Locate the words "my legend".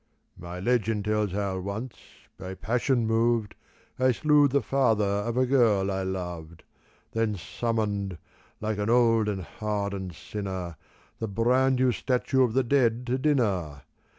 0.39-1.05